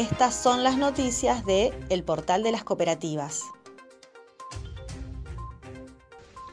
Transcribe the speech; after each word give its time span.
Estas 0.00 0.34
son 0.34 0.64
las 0.64 0.78
noticias 0.78 1.44
de 1.44 1.74
El 1.90 2.04
Portal 2.04 2.42
de 2.42 2.52
las 2.52 2.64
Cooperativas. 2.64 3.42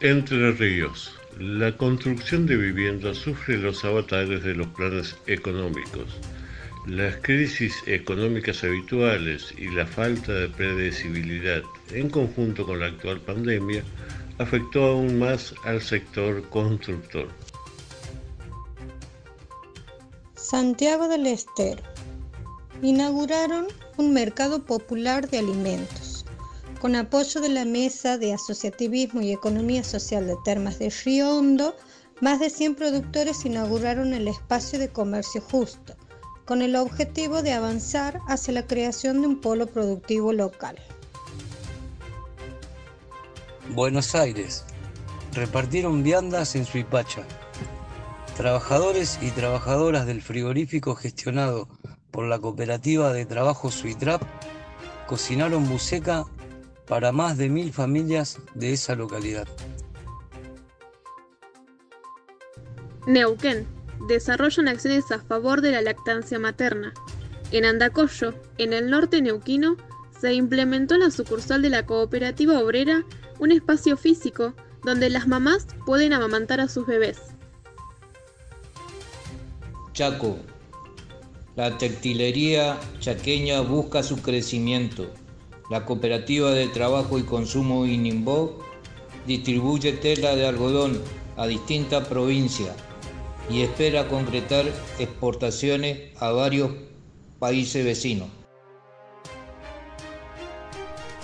Entre 0.01 0.51
Ríos. 0.51 1.15
La 1.39 1.78
construcción 1.78 2.46
de 2.46 2.57
viviendas 2.57 3.15
sufre 3.15 3.57
los 3.57 3.86
avatares 3.86 4.44
de 4.44 4.54
los 4.54 4.68
planes 4.68 5.15
económicos. 5.28 6.18
Las 6.87 7.15
crisis 7.21 7.73
económicas 7.85 8.65
habituales 8.65 9.53
y 9.57 9.69
la 9.69 9.85
falta 9.85 10.33
de 10.33 10.49
predecibilidad 10.49 11.61
en 11.91 12.09
conjunto 12.09 12.65
con 12.65 12.81
la 12.81 12.87
actual 12.87 13.21
pandemia 13.21 13.81
afectó 14.39 14.87
aún 14.87 15.19
más 15.19 15.55
al 15.63 15.81
sector 15.81 16.43
constructor. 16.49 17.29
Santiago 20.35 21.07
del 21.07 21.27
Estero. 21.27 21.96
Inauguraron 22.81 23.67
un 23.98 24.13
mercado 24.13 24.63
popular 24.63 25.30
de 25.30 25.40
alimentos 25.40 26.17
con 26.80 26.95
apoyo 26.95 27.41
de 27.41 27.50
la 27.50 27.66
Mesa 27.66 28.17
de 28.17 28.34
Asociativismo 28.34 29.22
y 29.22 29.31
Economía 29.31 29.84
Social 29.84 30.27
de 30.27 30.36
Termas 30.45 30.77
de 30.80 30.94
Río 31.03 31.36
Hondo, 31.36 31.76
más 32.22 32.40
de 32.40 32.50
100 32.50 32.76
productores 32.76 33.45
inauguraron 33.45 34.13
el 34.13 34.27
espacio 34.27 34.77
de 34.77 34.90
comercio 34.90 35.41
justo, 35.41 35.95
con 36.45 36.62
el 36.62 36.76
objetivo 36.76 37.41
de 37.41 37.53
avanzar 37.53 38.20
hacia 38.27 38.53
la 38.53 38.67
creación 38.67 39.22
de 39.22 39.28
un 39.28 39.41
polo 39.41 39.67
productivo 39.67 40.34
local. 40.34 40.78
Buenos 43.73 44.16
Aires. 44.16 44.64
Repartieron 45.34 46.03
viandas 46.03 46.55
en 46.55 46.66
Suipacha. 46.66 47.23
Trabajadores 48.38 49.20
y 49.22 49.31
trabajadoras 49.31 50.05
del 50.05 50.22
frigorífico 50.22 50.95
gestionado 50.95 51.67
por 52.17 52.26
la 52.26 52.39
cooperativa 52.39 53.13
de 53.13 53.27
trabajo 53.27 53.70
Suitrap 53.70 54.23
cocinaron 55.05 55.69
buceca 55.69 56.25
para 56.88 57.11
más 57.11 57.38
de 57.38 57.47
mil 57.47 57.72
familias 57.72 58.39
de 58.55 58.73
esa 58.73 58.95
localidad. 58.95 59.47
Neuquén. 63.06 63.67
Desarrollan 64.08 64.67
acciones 64.67 65.11
a 65.11 65.19
favor 65.19 65.61
de 65.61 65.73
la 65.73 65.83
lactancia 65.83 66.39
materna. 66.39 66.91
En 67.52 67.66
Andacollo, 67.66 68.34
en 68.58 68.73
el 68.73 68.89
norte 68.89 69.22
neuquino, 69.22 69.78
se 70.19 70.34
implementó 70.34 70.95
en 70.95 71.02
la 71.02 71.11
sucursal 71.11 71.61
de 71.61 71.69
la 71.69 71.86
cooperativa 71.86 72.59
obrera 72.59 73.03
un 73.38 73.52
espacio 73.52 73.95
físico 73.95 74.56
donde 74.84 75.11
las 75.11 75.28
mamás 75.28 75.67
pueden 75.86 76.13
amamantar 76.13 76.61
a 76.61 76.67
sus 76.67 76.88
bebés. 76.88 77.19
Chaco. 79.94 80.39
La 81.58 81.77
textilería 81.77 82.80
chaqueña 83.02 83.59
busca 83.59 84.03
su 84.03 84.22
crecimiento 84.22 85.08
la 85.69 85.83
Cooperativa 85.83 86.52
de 86.52 86.67
Trabajo 86.67 87.19
y 87.19 87.23
Consumo 87.23 87.86
Inimbo 87.86 88.59
distribuye 89.25 89.91
tela 89.91 90.33
de 90.33 90.47
algodón 90.47 91.02
a 91.35 91.45
distintas 91.45 92.08
provincias 92.08 92.73
y 93.50 93.63
espera 93.63 94.08
concretar 94.08 94.66
exportaciones 94.97 96.16
a 96.22 96.31
varios 96.31 96.72
países 97.39 97.83
vecinos. 97.83 98.30